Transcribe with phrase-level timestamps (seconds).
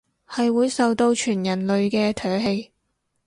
[0.27, 2.71] 係會受到全人類嘅唾棄